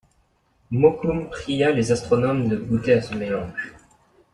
[0.71, 3.75] Mokoum pria les astronomes de goûter à ce mélange.